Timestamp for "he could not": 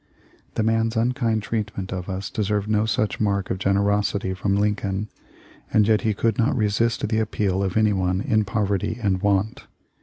6.01-6.55